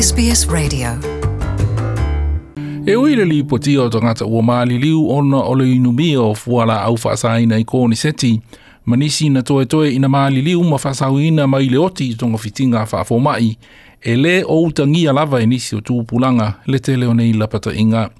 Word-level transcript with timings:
SBS 0.00 0.46
Radio. 0.50 0.88
E 2.86 2.96
ui 2.96 3.16
le 3.16 3.24
li 3.24 3.44
poti 3.44 3.78
o 3.78 3.88
tangata 3.88 4.24
ua 4.24 4.42
maali 4.42 4.78
liu 4.78 5.10
ona 5.10 5.36
o 5.36 5.54
le 5.54 5.72
inumia 5.72 6.20
o 6.20 6.34
fuala 6.34 6.82
au 6.82 6.94
whaasaina 7.04 7.58
i 7.58 7.64
kōni 7.64 7.94
seti. 7.94 8.40
Manisi 8.86 9.28
na 9.30 9.42
toe 9.42 9.66
toe 9.66 9.94
ina 9.94 10.08
maali 10.08 10.42
liu 10.42 10.62
ma 10.64 10.76
whaasauina 10.76 11.46
mai 11.46 11.68
le 11.68 11.78
oti 11.78 12.10
i 12.10 12.14
tonga 12.14 12.38
fitinga 12.38 12.86
whaafo 12.92 13.18
mai. 13.18 13.56
E 14.02 14.16
le 14.16 14.44
o 14.44 14.62
utangia 14.62 15.12
lava 15.12 15.40
e 15.42 15.46
nisi 15.46 15.76
o 15.76 15.80
tūpulanga 15.80 16.52
le 16.66 16.78
te 16.78 16.96
leo 16.96 17.14
nei 17.14 17.32
lapata 17.32 17.74
inga. 17.74 18.10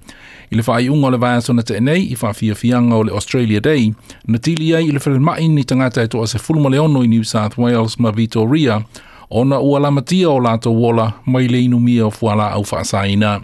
I 0.51 0.57
le 0.57 0.63
whaai 0.67 0.89
unga 0.89 1.07
o 1.07 1.11
le 1.11 1.19
vāso 1.19 1.63
te 1.63 1.81
nei 1.81 2.11
i 2.11 2.17
whaafia 2.23 2.55
fianga 2.55 2.97
o 2.97 3.03
le 3.03 3.13
Australia 3.13 3.61
Day. 3.61 3.93
Na 4.27 4.39
tili 4.39 4.75
ai 4.75 4.89
i 4.89 4.93
le 4.93 4.99
whare 5.07 5.19
mai 5.19 5.49
ni 5.49 5.65
tangata 5.65 6.03
e 6.03 6.09
toa 6.09 6.27
se 6.27 6.39
fulma 6.39 6.69
leono 6.69 7.05
i 7.05 7.09
New 7.09 7.23
South 7.23 7.57
Wales 7.57 7.97
ma 7.99 8.11
Victoria. 8.11 8.83
Ona 9.31 9.59
ua 9.61 9.81
lamatia 9.81 10.31
o 10.31 10.39
lātou 10.41 10.73
wola 10.73 11.13
mai 11.27 11.49
le 11.49 11.61
inumia 11.61 12.07
o 12.07 12.11
fuala 12.11 12.51
au 12.53 12.65
whaasaina. 12.73 13.41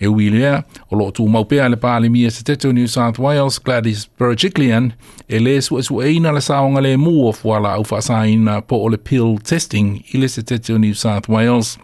E 0.00 0.06
ui 0.06 0.30
lea, 0.30 0.62
o 0.90 0.96
lo 0.96 1.10
tu 1.10 1.28
maupea 1.28 1.68
le 1.68 1.76
pāle 1.76 2.10
mia 2.10 2.30
se 2.30 2.44
teto 2.44 2.72
New 2.72 2.86
South 2.86 3.18
Wales 3.18 3.60
Gladys 3.64 4.10
Berejiklian, 4.18 4.92
e 5.28 5.38
le 5.38 5.60
su 5.62 5.78
esu 5.78 6.02
eina 6.02 6.32
le 6.32 6.40
saonga 6.40 6.80
le 6.80 6.96
mu 6.96 7.28
o 7.28 7.32
fuala 7.32 7.72
au 7.72 7.84
whaasaina 7.90 8.60
po 8.60 8.82
o 8.84 8.88
le 8.88 8.98
pill 8.98 9.38
testing 9.38 10.02
i 10.12 10.18
le 10.18 10.28
se 10.28 10.42
teto 10.42 10.78
New 10.78 10.94
South 10.94 11.28
Wales. 11.28 11.78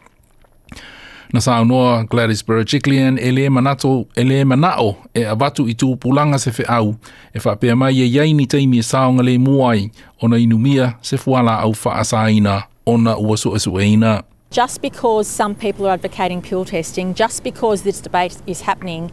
Na 1.33 1.41
sa 1.41 1.65
noa 1.65 2.05
Gladys 2.05 2.45
Berejiklian 2.45 3.19
e 3.19 3.33
le 3.33 3.49
manato 3.51 4.07
e 4.17 4.25
le 4.25 4.45
manao 4.45 4.97
e 5.15 5.25
avatu 5.25 5.69
i 5.69 5.75
tūpulanga 5.75 6.39
se 6.39 6.53
fe 6.53 6.65
au 6.69 6.97
e 7.33 7.41
whapea 7.45 7.77
mai 7.77 8.01
e 8.01 8.13
yaini 8.13 8.47
teimi 8.47 8.79
e 8.79 8.83
saonga 8.83 9.23
le 9.23 9.39
muai 9.39 9.91
o 10.21 10.29
na 10.29 10.37
inumia 10.37 10.95
se 11.01 11.17
fuala 11.17 11.59
au 11.61 11.73
whaasaina 11.85 12.63
ona 12.89 13.17
ua 13.17 13.37
su 13.37 13.55
esu 13.55 13.79
eina. 13.81 14.23
Just 14.51 14.81
because 14.81 15.29
some 15.29 15.55
people 15.55 15.87
are 15.87 15.93
advocating 15.93 16.41
pill 16.41 16.65
testing, 16.65 17.15
just 17.15 17.45
because 17.45 17.83
this 17.83 18.01
debate 18.01 18.37
is 18.47 18.63
happening, 18.63 19.11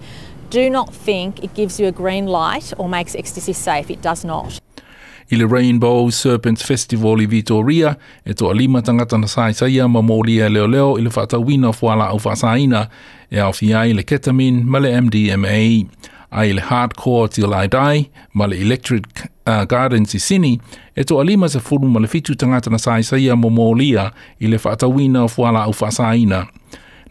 do 0.49 0.69
not 0.69 0.93
think 0.93 1.43
it 1.43 1.53
gives 1.53 1.79
you 1.79 1.87
a 1.87 1.91
green 1.91 2.25
light 2.25 2.73
or 2.77 2.87
makes 2.87 3.15
ecstasy 3.15 3.53
safe. 3.53 3.91
It 3.91 4.01
does 4.01 4.23
not. 4.23 4.61
I 5.31 5.35
le 5.35 5.47
Rainbow 5.47 6.09
Serpents 6.11 6.61
Festival 6.61 7.19
i 7.19 7.25
Vitoria, 7.25 7.97
e 8.25 8.33
toa 8.33 8.53
lima 8.53 8.81
tangata 8.81 9.17
na 9.17 9.27
sai 9.27 9.53
saia 9.53 9.87
ma 9.87 10.01
molia 10.01 10.49
leo 10.49 10.67
leo 10.67 10.97
i 10.97 11.01
le 11.01 11.09
whatawina 11.09 11.73
fuala 11.73 12.09
au 12.09 12.19
whasaina, 12.19 12.87
e 13.31 13.39
au 13.39 13.51
fiai 13.51 13.93
le 13.93 14.03
ketamine 14.03 14.63
ma 14.63 14.79
le 14.79 15.01
MDMA, 15.01 15.89
ai 16.35 16.53
le 16.53 16.61
hardcore 16.61 17.29
till 17.29 17.53
I 17.53 17.67
dai, 17.67 18.09
ma 18.33 18.45
le 18.45 18.57
electric 18.59 19.05
uh, 19.47 19.63
gardens 19.63 20.15
i 20.15 20.19
sini, 20.19 20.59
e 20.95 21.03
toa 21.03 21.23
lima 21.23 21.47
se 21.49 21.59
furu 21.59 21.87
ma 21.87 21.99
le 21.99 22.07
fitu 22.07 22.35
tangata 22.35 22.69
na 22.69 22.77
sai 22.77 23.03
saia 23.03 23.35
mo 23.35 23.49
molia 23.49 24.11
i 24.39 24.47
le 24.47 24.57
whatawina 24.57 25.29
fuala 25.29 25.63
au 25.63 25.71
whaasaina. 25.71 26.47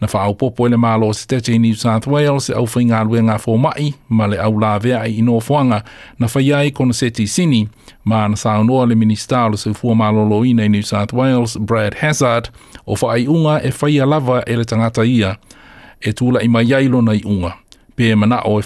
Na 0.01 0.07
wha 0.13 0.21
au 0.21 0.35
popo 0.35 0.67
le 0.67 0.77
malo 0.77 1.13
se 1.13 1.25
tete 1.27 1.55
i 1.55 1.57
New 1.57 1.73
South 1.73 2.07
Wales 2.07 2.45
se 2.45 2.53
au 2.53 2.67
whainga 2.67 2.99
alue 2.99 3.21
ngā 3.21 3.39
fō 3.41 3.57
mai, 3.57 3.93
ma 4.09 4.27
le 4.27 4.37
au 4.37 4.59
la 4.59 4.77
vea 4.79 5.01
i 5.07 5.21
no 5.21 5.39
fuanga, 5.39 5.81
na 6.19 6.27
whaiai 6.27 6.71
kona 6.71 6.93
seti 6.93 7.27
sini, 7.27 7.65
ma 8.03 8.27
na 8.27 8.35
sa 8.35 8.61
noa 8.63 8.85
le 8.85 8.95
minister 8.95 9.49
o 9.49 9.57
se 9.57 9.73
fua 9.73 9.95
malolo 9.95 10.43
ina 10.45 10.63
i 10.63 10.69
New 10.69 10.83
South 10.83 11.13
Wales, 11.13 11.57
Brad 11.57 11.95
Hazard, 11.95 12.49
o 12.85 12.93
whaai 12.93 13.27
unga 13.27 13.61
e 13.63 13.73
whaia 13.81 14.05
lava 14.05 14.43
e 14.45 14.55
le 14.55 14.65
tangata 14.65 15.05
ia, 15.05 15.37
e 16.01 16.11
tūla 16.11 16.43
i 16.43 16.47
mai 16.47 16.73
ailo 16.73 17.01
nei 17.01 17.23
unga. 17.25 17.64
Pē 17.97 18.13
mana 18.17 18.41
o 18.43 18.59
e 18.59 18.63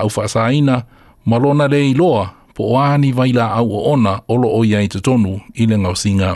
au 0.00 0.08
whaasaina, 0.08 0.82
le 1.26 2.32
po 2.54 2.64
o 2.64 2.76
au 2.76 3.72
o 3.72 3.92
ona 3.92 4.22
olo 4.26 4.48
o 4.48 4.62
te 4.62 5.00
tonu 5.00 5.42
i 5.54 5.66
le 5.66 5.76
ngau 5.76 5.94
singa. 5.94 6.34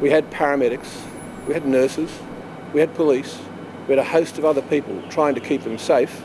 We 0.00 0.08
had 0.08 0.30
paramedics, 0.30 1.02
we 1.46 1.52
had 1.52 1.66
nurses, 1.66 2.10
we 2.72 2.80
had 2.80 2.94
police, 2.94 3.38
we 3.86 3.94
had 3.94 3.98
a 3.98 4.08
host 4.08 4.38
of 4.38 4.46
other 4.46 4.62
people 4.62 4.98
trying 5.10 5.34
to 5.34 5.40
keep 5.40 5.62
them 5.64 5.76
safe, 5.76 6.24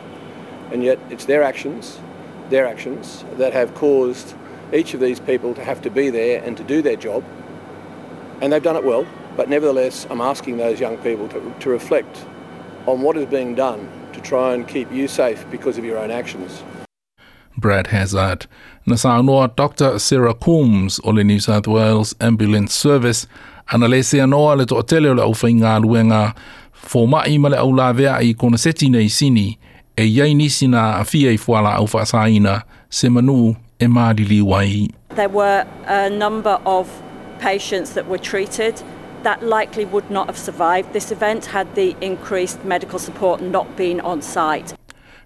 and 0.71 0.81
yet 0.81 0.97
it's 1.09 1.25
their 1.25 1.43
actions, 1.43 1.99
their 2.49 2.65
actions, 2.65 3.25
that 3.37 3.51
have 3.51 3.75
caused 3.75 4.33
each 4.73 4.93
of 4.93 5.01
these 5.01 5.19
people 5.19 5.53
to 5.55 5.61
have 5.61 5.81
to 5.81 5.89
be 5.89 6.09
there 6.09 6.41
and 6.41 6.55
to 6.55 6.63
do 6.63 6.81
their 6.81 6.95
job. 6.95 7.21
And 8.39 8.53
they've 8.53 8.63
done 8.63 8.77
it 8.77 8.85
well, 8.85 9.05
but 9.35 9.49
nevertheless, 9.49 10.07
I'm 10.09 10.21
asking 10.21 10.55
those 10.55 10.79
young 10.79 10.97
people 10.99 11.27
to, 11.27 11.53
to 11.59 11.69
reflect 11.69 12.25
on 12.85 13.01
what 13.01 13.17
is 13.17 13.25
being 13.25 13.55
done 13.55 13.89
try 14.27 14.53
and 14.53 14.67
keep 14.67 14.91
you 14.91 15.07
safe 15.07 15.45
because 15.49 15.77
of 15.77 15.85
your 15.85 15.97
own 15.97 16.11
actions. 16.11 16.63
Brad 17.57 17.87
Hazzard. 17.87 18.45
Na 18.85 18.95
sa 18.95 19.21
Dr. 19.55 19.99
Sarah 19.99 20.33
Coombs 20.33 20.99
o 21.03 21.11
le 21.11 21.23
New 21.23 21.39
South 21.39 21.67
Wales 21.67 22.13
Ambulance 22.19 22.73
Service 22.73 23.27
ana 23.71 23.87
le 23.87 24.03
se 24.03 24.19
anoa 24.19 24.57
le 24.57 24.65
to 24.65 24.81
tele 24.83 25.09
o 25.09 25.13
le 25.13 25.23
au 25.23 25.33
whainga 25.33 25.79
luenga 25.79 26.35
fō 26.73 27.07
mai 27.07 27.37
ma 27.37 27.49
le 27.49 27.57
au 27.57 27.73
la 27.73 27.91
vea 27.93 28.19
i 28.21 28.33
kona 28.33 28.57
seti 28.57 28.89
nei 28.89 29.09
sini 29.09 29.57
e 29.97 30.03
iai 30.05 30.35
nisi 30.35 30.67
na 30.67 30.99
a 30.99 31.03
fia 31.03 31.31
i 31.31 31.37
fuala 31.37 31.75
au 31.75 31.85
whaasaina 31.85 32.63
se 32.89 33.09
manu 33.09 33.55
e 33.79 33.87
maadili 33.87 34.41
wai. 34.41 34.89
There 35.15 35.29
were 35.29 35.65
a 35.87 36.09
number 36.09 36.59
of 36.65 36.87
patients 37.39 37.93
that 37.93 38.07
were 38.07 38.19
treated 38.19 38.81
that 39.23 39.43
likely 39.43 39.85
would 39.85 40.09
not 40.09 40.27
have 40.27 40.37
survived 40.37 40.93
this 40.93 41.11
event 41.11 41.45
had 41.45 41.75
the 41.75 41.95
increased 42.01 42.63
medical 42.63 42.99
support 42.99 43.41
not 43.41 43.75
been 43.75 43.99
on 44.01 44.21
site. 44.21 44.73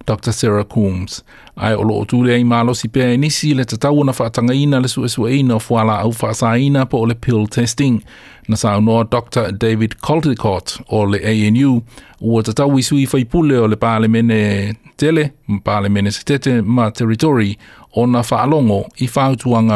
Dr. 0.06 0.32
Sarah 0.32 0.66
Coombs. 0.66 1.24
Ai 1.58 1.76
o 1.76 1.84
loo 1.86 2.06
tūle 2.10 2.34
ai 2.34 2.44
mālo 2.48 2.74
si 2.76 2.90
pēr 2.90 3.18
nisi 3.20 3.52
le 3.54 3.66
tatau 3.68 4.04
na 4.08 4.16
whaatanga 4.18 4.56
ina 4.58 4.80
le 4.82 4.90
su 4.90 5.04
esu 5.06 5.28
o 5.28 5.60
fuala 5.60 6.00
au 6.02 6.12
whaasaina 6.12 6.90
po 6.90 7.02
o 7.02 7.06
le 7.06 7.16
pill 7.16 7.48
testing. 7.48 8.02
Na 8.48 8.56
sāu 8.56 8.84
noa 8.84 9.04
Dr. 9.04 9.52
David 9.52 10.02
Caldecott 10.02 10.82
o 10.90 11.04
le 11.04 11.20
ANU 11.20 11.84
ua 12.22 12.44
tatau 12.44 12.78
i 12.78 12.84
sui 12.86 13.08
whaipule 13.10 13.58
o 13.58 13.66
le 13.66 13.78
pāle 13.82 14.08
mene 14.08 14.76
tele, 14.98 15.32
pāle 15.66 15.90
mene 15.90 16.12
se 16.14 16.62
ma 16.62 16.90
territory 16.92 17.58
o 17.96 18.06
na 18.06 18.22
whaalongo 18.22 18.86
i 19.02 19.08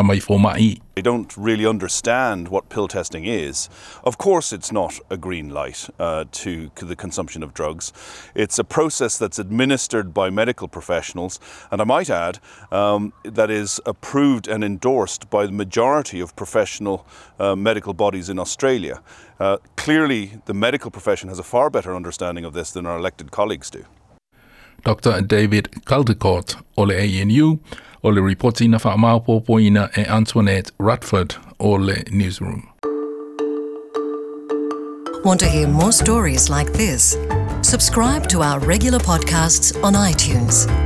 mai 0.03 0.19
fō 0.19 0.39
mai. 0.39 0.77
They 0.95 1.01
don't 1.01 1.35
really 1.35 1.65
understand 1.65 2.47
what 2.47 2.69
pill 2.69 2.87
testing 2.87 3.25
is. 3.25 3.67
Of 4.05 4.17
course, 4.17 4.53
it's 4.53 4.71
not 4.71 4.99
a 5.09 5.17
green 5.17 5.49
light 5.49 5.89
uh, 5.99 6.23
to 6.31 6.69
the 6.77 6.95
consumption 6.95 7.43
of 7.43 7.53
drugs. 7.53 7.91
It's 8.33 8.57
a 8.57 8.63
process 8.63 9.17
that's 9.17 9.37
administered 9.37 10.13
by 10.13 10.29
medical 10.29 10.69
professionals, 10.69 11.39
and 11.69 11.81
I 11.81 11.83
might 11.83 12.09
add, 12.09 12.39
um, 12.71 13.11
that 13.23 13.51
is 13.51 13.81
approved 13.85 14.47
and 14.47 14.63
endorsed 14.63 15.29
by 15.29 15.45
the 15.45 15.51
majority 15.51 16.21
of 16.21 16.33
professional 16.37 17.05
uh, 17.39 17.55
medical 17.57 17.93
bodies 17.93 18.29
in 18.29 18.39
Australia. 18.39 19.01
Uh, 19.37 19.57
clearly, 19.75 20.39
the 20.45 20.53
medical 20.53 20.89
profession 20.89 21.27
has 21.27 21.39
a 21.39 21.43
far 21.43 21.69
better 21.69 21.93
understanding 21.93 22.34
of 22.43 22.53
this 22.53 22.71
than 22.71 22.85
our 22.85 22.97
elected 22.97 23.31
colleagues 23.31 23.69
do. 23.69 23.85
Dr. 24.83 25.21
David 25.21 25.69
Caldecott 25.85 26.61
o 26.75 26.83
le 26.83 26.95
ANU 26.95 27.59
o 28.03 28.09
le 28.09 28.21
reporti 28.21 28.67
na 28.67 28.77
whaamaupopoina 28.77 29.89
e 29.97 30.05
Antoinette 30.05 30.71
Rutford 30.77 31.37
o 31.59 31.71
le 31.71 32.03
Newsroom. 32.11 32.67
Want 35.23 35.39
to 35.39 35.47
hear 35.47 35.67
more 35.67 35.91
stories 35.91 36.49
like 36.49 36.71
this? 36.73 37.17
Subscribe 37.61 38.27
to 38.29 38.43
our 38.43 38.59
regular 38.59 38.99
podcasts 38.99 39.73
on 39.83 39.93
iTunes. 39.93 40.84